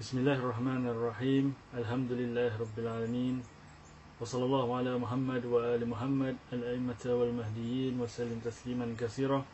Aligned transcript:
Bismillahirrahmanirrahim. 0.00 1.52
Alhamdulillahirabbil 1.76 2.88
Wa 2.88 4.24
sallallahu 4.24 4.72
ala 4.72 4.96
Muhammad 4.96 5.44
wa 5.44 5.60
ali 5.60 5.84
Muhammad 5.84 6.40
al-a'immata 6.48 7.12
wal 7.12 7.28
mahdiyyin 7.28 8.00
wa 8.00 8.08
sallim 8.08 8.40
tasliman 8.40 8.96
katsira. 8.96 9.44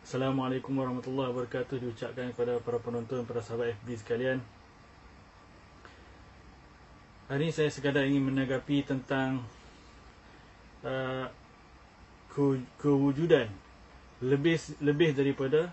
Assalamualaikum 0.00 0.72
warahmatullahi 0.80 1.36
wabarakatuh 1.36 1.76
diucapkan 1.84 2.32
kepada 2.32 2.56
para 2.64 2.80
penonton, 2.80 3.28
para 3.28 3.44
sahabat 3.44 3.76
FB 3.84 4.00
sekalian. 4.00 4.40
Hari 7.28 7.42
ini 7.44 7.52
saya 7.52 7.68
sekadar 7.68 8.08
ingin 8.08 8.24
menanggapi 8.32 8.88
tentang 8.88 9.44
uh, 10.80 11.28
kewujudan 12.80 13.52
lebih 14.24 14.56
lebih 14.80 15.12
daripada 15.12 15.68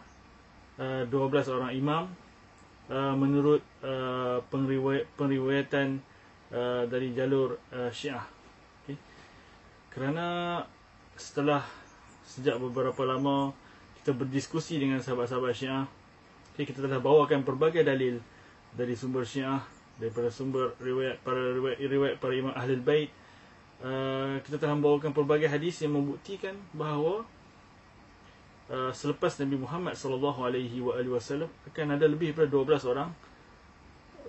uh, 0.84 1.08
12 1.08 1.48
orang 1.48 1.72
imam 1.72 2.23
uh, 2.90 3.16
menurut 3.16 3.62
uh, 3.86 4.44
pengriwayat, 4.52 5.06
pengriwayatan 5.16 6.02
uh, 6.52 6.84
dari 6.90 7.16
jalur 7.16 7.60
uh, 7.72 7.92
Syiah. 7.94 8.26
Okay. 8.84 8.98
Kerana 9.94 10.60
setelah 11.16 11.64
sejak 12.26 12.58
beberapa 12.58 13.06
lama 13.06 13.54
kita 14.02 14.12
berdiskusi 14.12 14.82
dengan 14.82 15.00
sahabat-sahabat 15.00 15.54
Syiah, 15.56 15.86
okay, 16.52 16.68
kita 16.68 16.84
telah 16.84 17.00
bawakan 17.00 17.46
pelbagai 17.48 17.86
dalil 17.86 18.20
dari 18.74 18.98
sumber 18.98 19.24
Syiah, 19.24 19.62
daripada 20.02 20.34
sumber 20.34 20.74
riwayat 20.82 21.22
para 21.22 21.54
riwayat, 21.54 21.78
riwayat 21.80 22.16
para 22.18 22.34
imam 22.34 22.54
Ahlul 22.58 22.82
Bait. 22.82 23.10
Uh, 23.84 24.40
kita 24.48 24.56
telah 24.64 24.80
membawakan 24.80 25.12
pelbagai 25.12 25.52
hadis 25.52 25.84
yang 25.84 25.92
membuktikan 26.00 26.56
bahawa 26.72 27.28
uh, 28.74 28.90
selepas 28.90 29.38
Nabi 29.38 29.62
Muhammad 29.62 29.94
sallallahu 29.94 30.42
alaihi 30.42 30.82
wasallam 30.82 31.48
akan 31.70 31.94
ada 31.94 32.10
lebih 32.10 32.34
daripada 32.34 32.82
12 32.82 32.90
orang 32.90 33.10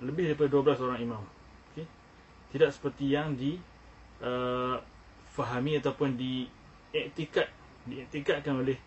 lebih 0.05 0.37
daripada 0.37 0.77
12 0.77 0.85
orang 0.85 1.01
imam 1.01 1.25
tidak 2.55 2.71
seperti 2.71 3.11
yang 3.11 3.35
di 3.35 3.59
uh, 4.23 4.79
fahami 5.35 5.83
ataupun 5.83 6.15
di 6.15 6.47
iktikad 6.95 7.51
diiktikadkan 7.83 8.63
oleh 8.63 8.79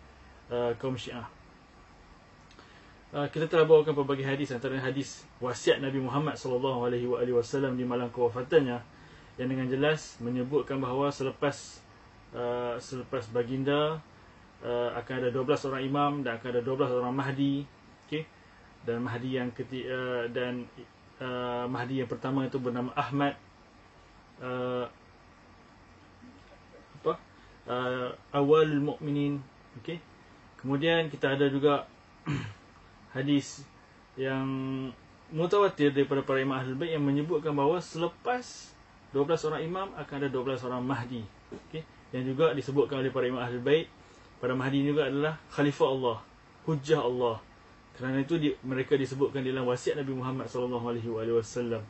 uh, 0.48 0.72
kaum 0.80 0.96
Syiah. 0.96 1.28
Uh, 3.12 3.28
kita 3.28 3.44
telah 3.44 3.68
bawakan 3.68 3.92
pelbagai 3.92 4.24
hadis 4.24 4.56
antara 4.56 4.80
hadis 4.80 5.28
wasiat 5.44 5.84
Nabi 5.84 6.00
Muhammad 6.00 6.40
sallallahu 6.40 6.88
alaihi 6.88 7.32
wasallam 7.36 7.76
di 7.76 7.84
malam 7.84 8.08
kewafatannya 8.08 8.80
yang 9.36 9.48
dengan 9.52 9.68
jelas 9.68 10.16
menyebutkan 10.24 10.80
bahawa 10.80 11.12
selepas 11.12 11.84
uh, 12.32 12.80
selepas 12.80 13.28
baginda 13.28 14.00
uh, 14.64 14.90
akan 14.98 15.14
ada 15.22 15.30
12 15.30 15.68
orang 15.70 15.82
imam 15.84 16.12
dan 16.26 16.38
akan 16.38 16.48
ada 16.58 16.62
12 16.64 16.98
orang 16.98 17.14
mahdi 17.14 17.62
okey? 18.06 18.24
Dan 18.82 19.04
mahdi 19.04 19.36
yang 19.36 19.50
ketiga 19.52 19.94
uh, 19.94 20.24
dan 20.30 20.66
uh, 21.22 21.66
mahdi 21.68 22.02
yang 22.02 22.10
pertama 22.10 22.46
itu 22.46 22.58
bernama 22.58 22.90
Ahmad 22.94 23.34
uh, 24.42 24.86
apa? 27.02 27.12
Uh, 27.68 28.10
awal 28.34 28.66
mukminin 28.80 29.38
okey? 29.82 30.00
Kemudian 30.58 31.06
kita 31.12 31.38
ada 31.38 31.46
juga 31.46 31.86
hadis 33.14 33.62
yang 34.18 34.46
mutawatir 35.30 35.92
daripada 35.94 36.24
para 36.24 36.40
imam 36.40 36.56
ahlul 36.56 36.74
bait 36.74 36.96
yang 36.96 37.04
menyebutkan 37.04 37.52
bahawa 37.52 37.78
selepas 37.78 38.72
12 39.12 39.48
orang 39.52 39.62
imam 39.62 39.88
akan 39.94 40.16
ada 40.24 40.28
12 40.32 40.66
orang 40.66 40.82
mahdi 40.82 41.22
okey? 41.68 41.84
Yang 42.08 42.34
juga 42.34 42.56
disebutkan 42.56 43.04
oleh 43.04 43.12
para 43.12 43.28
imam 43.28 43.38
ahlul 43.38 43.62
bait 43.62 43.86
pada 44.38 44.54
mahdi 44.54 44.86
juga 44.86 45.10
adalah 45.10 45.38
khalifah 45.50 45.88
Allah 45.88 46.16
hujjah 46.64 47.00
Allah 47.02 47.42
kerana 47.98 48.22
itu 48.22 48.38
di, 48.38 48.54
mereka 48.62 48.94
disebutkan 48.94 49.42
dalam 49.42 49.66
wasiat 49.66 49.98
Nabi 49.98 50.14
Muhammad 50.14 50.46
wasallam 51.34 51.82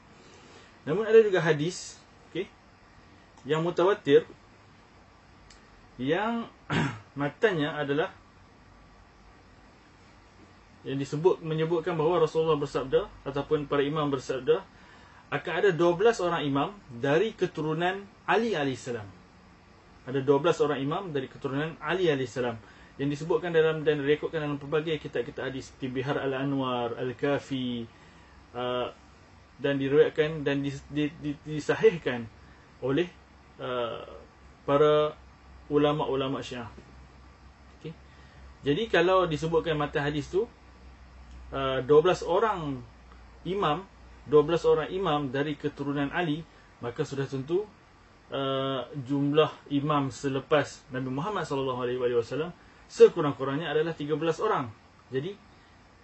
namun 0.88 1.04
ada 1.04 1.20
juga 1.20 1.44
hadis 1.44 1.98
yang 3.48 3.62
mutawatir 3.62 4.26
yang 5.98 6.46
matanya 7.20 7.74
adalah 7.74 8.12
yang 10.86 11.00
disebut 11.00 11.42
menyebutkan 11.42 11.98
bahawa 11.98 12.22
Rasulullah 12.22 12.56
bersabda 12.56 13.10
ataupun 13.26 13.66
para 13.66 13.82
imam 13.82 14.06
bersabda 14.08 14.62
akan 15.28 15.52
ada 15.52 15.70
12 15.74 16.24
orang 16.24 16.42
imam 16.46 16.68
dari 16.88 17.36
keturunan 17.36 18.00
Ali 18.24 18.56
alaihissalam. 18.56 19.17
Ada 20.08 20.24
12 20.24 20.64
orang 20.64 20.78
imam 20.80 21.02
dari 21.12 21.28
keturunan 21.28 21.76
Ali 21.84 22.08
alaihissalam 22.08 22.56
yang 22.96 23.08
disebutkan 23.12 23.52
dalam 23.52 23.84
dan 23.84 24.00
direkodkan 24.00 24.42
dalam 24.42 24.56
pelbagai 24.56 24.96
kitab-kitab 24.98 25.52
hadis 25.52 25.70
seperti 25.70 26.00
Bihar 26.00 26.16
al-Anwar, 26.18 26.96
Al-Kafi 26.96 27.84
uh, 28.56 28.88
dan 29.60 29.76
diriwayatkan 29.76 30.42
dan 30.42 30.64
dis, 30.64 30.80
dis, 30.90 31.12
dis, 31.20 31.36
disahihkan 31.44 32.24
oleh 32.80 33.06
Uh, 33.58 34.06
para 34.62 35.18
ulama-ulama 35.66 36.38
Syiah. 36.38 36.70
Okay. 37.74 37.90
Jadi 38.62 38.86
kalau 38.86 39.26
disebutkan 39.26 39.74
mata 39.74 39.98
hadis 39.98 40.30
tu 40.30 40.46
uh, 41.50 41.82
12 41.82 42.22
orang 42.22 42.78
imam, 43.42 43.82
12 44.30 44.62
orang 44.62 44.88
imam 44.94 45.20
dari 45.34 45.58
keturunan 45.58 46.06
Ali, 46.14 46.46
maka 46.78 47.02
sudah 47.02 47.26
tentu 47.26 47.66
uh, 48.32 48.82
jumlah 49.04 49.50
imam 49.72 50.08
selepas 50.12 50.84
Nabi 50.92 51.10
Muhammad 51.12 51.44
sallallahu 51.44 51.80
alaihi 51.84 52.00
wasallam 52.16 52.52
sekurang-kurangnya 52.88 53.72
adalah 53.72 53.92
13 53.92 54.16
orang. 54.44 54.68
Jadi 55.12 55.36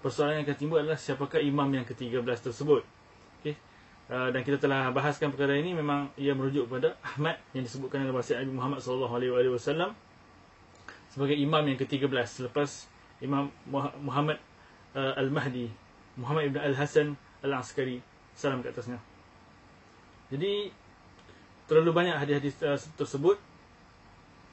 persoalan 0.04 0.40
yang 0.40 0.44
akan 0.44 0.56
timbul 0.56 0.78
adalah 0.80 1.00
siapakah 1.00 1.40
imam 1.40 1.68
yang 1.72 1.84
ke-13 1.88 2.52
tersebut. 2.52 2.84
Uh, 4.04 4.28
dan 4.36 4.44
kita 4.44 4.60
telah 4.60 4.92
bahaskan 4.92 5.32
perkara 5.32 5.56
ini 5.56 5.72
memang 5.72 6.12
ia 6.20 6.36
merujuk 6.36 6.68
kepada 6.68 6.92
Ahmad 7.00 7.40
yang 7.56 7.64
disebutkan 7.64 8.04
dalam 8.04 8.12
wasiat 8.12 8.44
Nabi 8.44 8.52
Muhammad 8.52 8.84
sallallahu 8.84 9.16
alaihi 9.16 9.48
wasallam 9.48 9.96
sebagai 11.08 11.32
imam 11.40 11.64
yang 11.64 11.80
ke-13 11.80 12.12
selepas 12.28 12.84
Imam 13.24 13.48
Muhammad 14.04 14.36
uh, 14.92 15.16
Al-Mahdi 15.16 15.72
Muhammad 16.20 16.52
ibn 16.52 16.60
Al-Hasan 16.60 17.16
Al-Askari 17.40 18.04
salam 18.36 18.60
ke 18.60 18.76
atasnya. 18.76 19.00
Jadi 20.28 20.68
terlalu 21.66 21.90
banyak 21.92 22.16
hadis-hadis 22.16 22.54
uh, 22.60 22.78
tersebut 22.96 23.40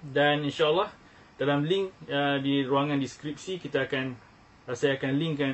dan 0.02 0.42
insya-Allah 0.42 0.90
dalam 1.36 1.66
link 1.66 1.92
uh, 2.10 2.38
di 2.40 2.64
ruangan 2.66 2.98
deskripsi 2.98 3.58
kita 3.62 3.86
akan 3.90 4.16
uh, 4.70 4.76
saya 4.78 4.98
akan 4.98 5.12
linkkan 5.18 5.54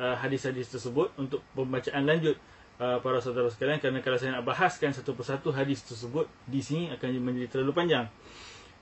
uh, 0.00 0.16
hadis-hadis 0.18 0.72
tersebut 0.72 1.12
untuk 1.16 1.44
pembacaan 1.52 2.04
lanjut 2.04 2.36
uh, 2.80 2.98
para 3.00 3.18
saudara 3.20 3.48
sekalian 3.48 3.80
kerana 3.80 4.00
kalau 4.04 4.18
saya 4.20 4.36
nak 4.40 4.44
bahaskan 4.44 4.92
satu 4.92 5.16
persatu 5.16 5.52
hadis 5.52 5.84
tersebut 5.84 6.28
di 6.48 6.60
sini 6.60 6.92
akan 6.92 7.08
menjadi 7.20 7.58
terlalu 7.58 7.72
panjang. 7.72 8.06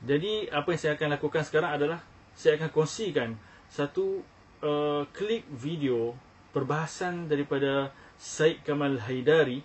Jadi 0.05 0.51
apa 0.51 0.75
yang 0.75 0.81
saya 0.81 0.93
akan 0.99 1.09
lakukan 1.17 1.43
sekarang 1.47 1.71
adalah 1.75 2.01
saya 2.35 2.59
akan 2.59 2.71
kongsikan 2.75 3.31
satu 3.71 4.21
uh, 4.61 5.03
klip 5.15 5.47
video 5.49 6.13
perbahasan 6.55 7.27
daripada 7.27 7.91
Said 8.15 8.63
Kamal 8.63 9.03
Haidari, 9.03 9.59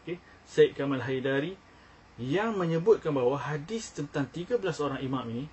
okay? 0.00 0.16
Said 0.48 0.72
Kamal 0.72 1.04
Haidari 1.04 1.52
yang 2.20 2.52
menyebutkan 2.52 3.16
bahawa 3.16 3.40
hadis 3.40 3.96
tentang 3.96 4.28
13 4.28 4.60
orang 4.84 5.00
imam 5.00 5.24
ini 5.32 5.48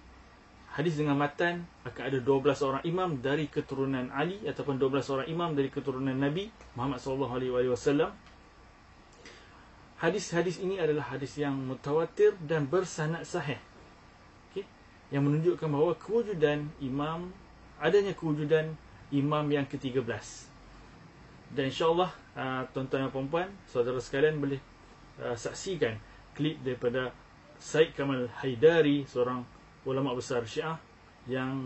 hadis 0.75 0.99
dengan 0.99 1.15
matan 1.15 1.63
akan 1.87 2.03
ada 2.11 2.19
12 2.19 2.67
orang 2.67 2.83
imam 2.83 3.09
dari 3.23 3.47
keturunan 3.47 4.11
Ali 4.11 4.43
ataupun 4.43 4.75
12 4.75 5.15
orang 5.15 5.27
imam 5.31 5.49
dari 5.55 5.71
keturunan 5.71 6.11
Nabi 6.11 6.51
Muhammad 6.75 6.99
sallallahu 6.99 7.33
alaihi 7.39 7.71
wasallam. 7.71 8.11
Hadis-hadis 9.97 10.61
ini 10.61 10.77
adalah 10.77 11.09
hadis 11.09 11.39
yang 11.41 11.57
mutawatir 11.57 12.37
dan 12.45 12.69
bersanad 12.69 13.25
sahih. 13.25 13.57
Okey, 14.51 14.67
yang 15.09 15.25
menunjukkan 15.25 15.65
bahawa 15.65 15.97
kewujudan 15.97 16.69
imam 16.77 17.33
adanya 17.81 18.13
kewujudan 18.13 18.77
imam 19.09 19.45
yang 19.49 19.65
ke-13. 19.65 20.05
Dan 21.57 21.73
insya-Allah 21.73 22.13
uh, 22.37 22.61
tuan-tuan 22.75 23.07
dan 23.07 23.09
puan-puan, 23.09 23.49
saudara 23.65 23.97
sekalian 23.97 24.37
boleh 24.37 24.61
uh, 25.17 25.33
saksikan 25.33 25.97
klip 26.37 26.61
daripada 26.61 27.09
Said 27.57 27.97
Kamal 27.97 28.29
Haidari 28.37 29.09
seorang 29.09 29.41
ulama 29.89 30.13
besar 30.13 30.45
Syiah 30.45 30.77
yang 31.25 31.57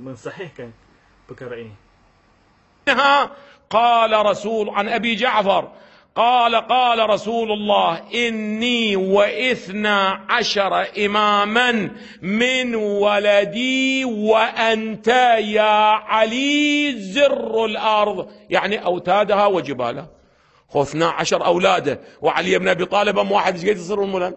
mensahihkan 0.00 0.72
perkara 1.28 1.60
ini. 1.60 1.76
قال 3.70 4.12
رسول 4.26 4.70
عن 4.70 4.88
ابي 4.88 5.14
جعفر 5.14 5.72
قال 6.14 6.54
قال 6.54 7.10
رسول 7.10 7.52
الله 7.52 8.02
اني 8.14 8.96
واثنا 8.96 10.20
عشر 10.28 10.86
اماما 11.04 11.90
من 12.22 12.74
ولدي 12.74 14.04
وانت 14.04 15.08
يا 15.38 15.80
علي 16.06 16.92
زر 16.92 17.64
الأرض 17.64 18.30
يعني 18.50 18.84
اوتادها 18.84 19.46
وجبالها 19.46 20.08
هو 20.76 20.82
12 20.82 21.44
أولاده. 21.44 22.00
وعلي 22.22 22.58
بن 22.58 22.68
أبي 22.68 22.84
طالب 22.84 23.18
أم 23.18 23.32
واحد 23.32 23.54
إيش 23.54 23.64
قد 23.64 23.76
يصيرون 23.76 24.10
مولانا 24.10 24.36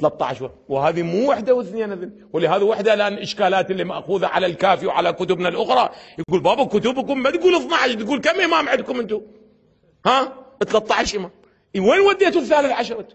13 0.00 0.50
وهذه 0.68 1.02
مو 1.02 1.30
وحدة 1.30 1.54
واثنين 1.54 1.92
أذن. 1.92 2.12
ولهذا 2.32 2.64
وحدة 2.64 2.94
الآن 2.94 3.18
إشكالات 3.18 3.70
اللي 3.70 3.84
مأخوذة 3.84 4.26
على 4.26 4.46
الكافي 4.46 4.86
وعلى 4.86 5.12
كتبنا 5.12 5.48
الأخرى. 5.48 5.90
يقول 6.18 6.40
بابا 6.40 6.64
كتبكم 6.64 7.22
ما 7.22 7.30
تقول 7.30 7.54
12 7.54 7.94
تقول 7.94 8.20
كم 8.20 8.40
إمام 8.40 8.68
عندكم 8.68 9.00
أنتم؟ 9.00 9.20
ها؟ 10.06 10.32
13 10.68 11.18
إمام. 11.18 11.30
وين 11.76 12.00
وديتوا 12.00 12.40
الثالث 12.40 12.72
عشرة 12.72 13.08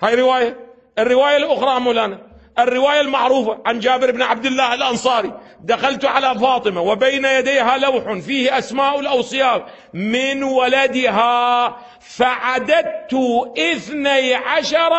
هاي 0.00 0.14
رواية. 0.14 0.56
الرواية 0.98 1.36
الأخرى 1.36 1.80
مولانا. 1.80 2.35
الرواية 2.58 3.00
المعروفة 3.00 3.58
عن 3.66 3.78
جابر 3.78 4.10
بن 4.10 4.22
عبد 4.22 4.46
الله 4.46 4.74
الأنصاري. 4.74 5.32
دخلت 5.60 6.04
على 6.04 6.40
فاطمة 6.40 6.80
وبين 6.80 7.24
يديها 7.24 7.78
لوح 7.78 8.12
فيه 8.12 8.58
أسماء 8.58 9.00
الأوصياء. 9.00 9.66
من 9.94 10.42
ولدها 10.42 11.76
فعددت 12.00 13.14
اثني 13.58 14.34
عشر. 14.34 14.92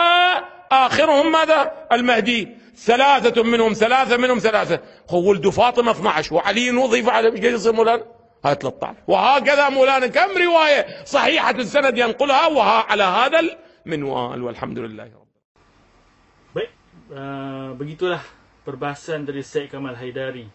آخرهم 0.72 1.32
ماذا؟ 1.32 1.72
المهدي. 1.92 2.48
ثلاثة 2.76 3.44
منهم 3.44 3.74
ثلاثة 3.74 4.18
منهم 4.18 4.40
ثلاثة. 4.40 4.80
هو 5.10 5.30
ولد 5.30 5.50
فاطمة 5.50 5.92
12 5.92 6.34
وعلي 6.34 6.72
وظيفة 6.72 7.12
على 7.12 7.28
إيش 7.28 7.44
يصير 7.44 7.74
مولانا؟ 7.74 8.04
هاي 8.46 8.56
13 8.56 8.96
وهكذا 9.08 9.70
مولانا. 9.70 10.08
كم 10.08 10.38
رواية 10.38 10.86
صحيحة 11.06 11.52
السند 11.52 11.98
ينقلها 11.98 12.48
وها 12.48 12.86
على 12.90 13.04
هذا 13.04 13.40
المنوال. 13.86 14.44
والحمد 14.44 14.80
لله 14.80 15.04
رب 15.04 15.27
uh, 17.12 17.72
begitulah 17.76 18.24
perbahasan 18.68 19.24
dari 19.24 19.44
Syed 19.44 19.72
Kamal 19.72 19.96
Haidari 19.96 20.48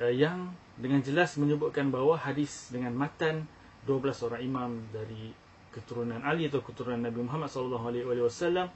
uh, 0.00 0.12
yang 0.12 0.52
dengan 0.76 1.00
jelas 1.00 1.40
menyebutkan 1.40 1.88
bahawa 1.88 2.20
hadis 2.20 2.68
dengan 2.68 2.92
matan 2.92 3.48
12 3.88 4.26
orang 4.28 4.42
imam 4.44 4.70
dari 4.92 5.32
keturunan 5.72 6.20
Ali 6.24 6.48
atau 6.48 6.60
keturunan 6.60 7.00
Nabi 7.00 7.20
Muhammad 7.24 7.48
SAW 7.52 8.68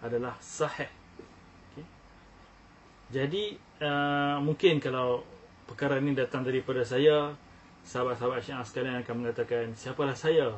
adalah 0.00 0.34
sahih. 0.40 0.88
Okay. 1.72 1.86
Jadi 3.12 3.56
uh, 3.80 4.40
mungkin 4.40 4.80
kalau 4.80 5.24
perkara 5.68 6.00
ini 6.00 6.16
datang 6.16 6.44
daripada 6.44 6.80
saya, 6.84 7.32
sahabat-sahabat 7.84 8.40
Syiah 8.40 8.64
sekalian 8.64 9.04
akan 9.04 9.14
mengatakan 9.24 9.72
siapalah 9.76 10.16
saya 10.16 10.52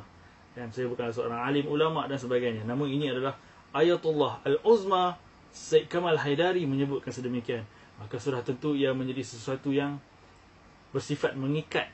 dan 0.55 0.71
saya 0.75 0.91
bukan 0.91 1.11
seorang 1.11 1.43
alim 1.43 1.67
ulama 1.67 2.07
dan 2.11 2.19
sebagainya. 2.19 2.67
Namun 2.67 2.91
ini 2.91 3.11
adalah 3.11 3.39
ayatullah 3.75 4.43
al-uzma 4.47 5.30
Syed 5.51 5.91
Kamal 5.91 6.17
Haidari 6.19 6.65
menyebutkan 6.65 7.11
sedemikian. 7.11 7.67
Maka 8.01 8.17
sudah 8.17 8.41
tentu 8.41 8.73
ia 8.73 8.95
menjadi 8.97 9.21
sesuatu 9.23 9.75
yang 9.75 10.01
bersifat 10.91 11.37
mengikat 11.37 11.87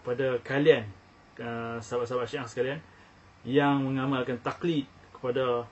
kepada 0.00 0.40
kalian 0.42 0.88
uh, 1.38 1.78
sahabat-sahabat 1.78 2.26
Syiah 2.26 2.46
sekalian 2.48 2.80
yang 3.46 3.82
mengamalkan 3.82 4.38
taklid 4.42 4.88
kepada 5.14 5.66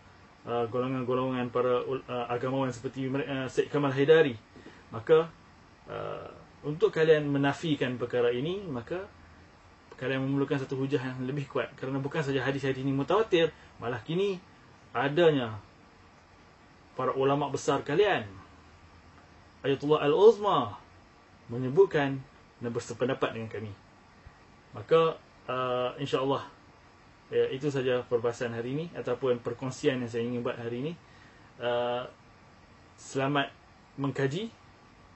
uh, 0.46 0.64
golongan-golongan 0.70 1.50
para 1.50 1.82
uh, 1.82 2.26
agamawan 2.30 2.70
seperti 2.70 3.10
Syed 3.50 3.72
Kamal 3.72 3.94
Haidari. 3.94 4.36
Maka 4.90 5.30
untuk 6.62 6.92
kalian 6.92 7.26
menafikan 7.26 7.96
perkara 7.96 8.28
ini 8.30 8.60
maka 8.68 9.08
kalian 9.96 10.24
memerlukan 10.24 10.60
satu 10.60 10.76
hujah 10.80 11.00
yang 11.00 11.18
lebih 11.24 11.48
kuat 11.48 11.72
kerana 11.76 12.00
bukan 12.00 12.24
saja 12.24 12.40
hadis-hadis 12.40 12.80
ini 12.80 12.92
mutawatir 12.92 13.52
malah 13.76 14.00
kini 14.00 14.40
adanya 14.96 15.56
para 17.00 17.16
ulama 17.16 17.48
besar 17.48 17.80
kalian. 17.80 18.28
Ayatullah 19.64 20.04
Al-Uzma 20.04 20.76
menyebutkan 21.48 22.20
dan 22.60 22.70
bersependapat 22.76 23.32
dengan 23.32 23.48
kami. 23.48 23.72
Maka 24.76 25.16
uh, 25.48 25.96
insya-Allah 25.96 26.44
ya, 27.32 27.48
itu 27.56 27.72
saja 27.72 28.04
perbahasan 28.04 28.52
hari 28.52 28.76
ini 28.76 28.86
ataupun 28.92 29.40
perkongsian 29.40 30.04
yang 30.04 30.12
saya 30.12 30.28
ingin 30.28 30.44
buat 30.44 30.60
hari 30.60 30.84
ini. 30.84 30.92
Uh, 31.56 32.04
selamat 33.00 33.48
mengkaji 33.96 34.52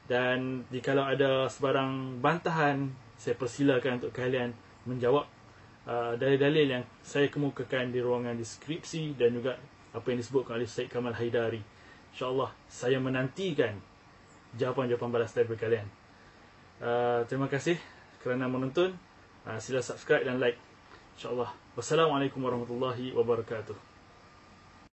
dan 0.09 0.65
jika 0.73 0.97
ada 0.97 1.53
sebarang 1.53 2.17
bantahan 2.25 2.89
saya 3.21 3.37
persilakan 3.37 4.01
untuk 4.01 4.17
kalian 4.17 4.57
menjawab 4.89 5.29
uh, 5.85 6.17
dalil-dalil 6.17 6.81
yang 6.81 6.85
saya 7.05 7.29
kemukakan 7.29 7.93
di 7.93 8.01
ruangan 8.01 8.41
deskripsi 8.41 9.21
dan 9.21 9.37
juga 9.37 9.61
apa 9.95 10.07
yang 10.11 10.19
disebutkan 10.19 10.59
oleh 10.59 10.67
Syed 10.67 10.91
Kamal 10.91 11.15
Haidari. 11.15 11.63
Insyaallah 12.13 12.51
saya 12.67 12.99
menantikan 12.99 13.79
jawapan-jawapan 14.59 15.11
balas 15.15 15.31
daripada 15.31 15.71
kalian. 15.71 15.87
Uh, 16.83 17.23
terima 17.31 17.47
kasih 17.47 17.79
kerana 18.21 18.51
menonton. 18.51 18.99
Uh, 19.47 19.59
sila 19.63 19.79
subscribe 19.79 20.27
dan 20.27 20.43
like. 20.43 20.59
Insyaallah. 21.15 21.55
Wassalamualaikum 21.79 22.43
warahmatullahi 22.43 23.15
wabarakatuh 23.15 23.94